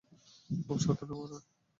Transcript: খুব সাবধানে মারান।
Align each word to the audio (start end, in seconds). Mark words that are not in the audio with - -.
খুব 0.49 0.77
সাবধানে 0.79 1.13
মারান। 1.13 1.43